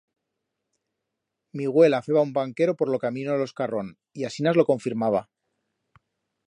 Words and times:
Mi 1.59 1.67
güela 1.75 2.01
feba 2.07 2.23
un 2.27 2.33
banquero 2.39 2.73
por 2.75 2.89
lo 2.93 2.97
camino 3.05 3.37
lo 3.37 3.43
Escarrón 3.49 3.89
y 4.19 4.23
asinas 4.23 4.55
lo 4.55 4.65
confirmaba. 4.71 5.29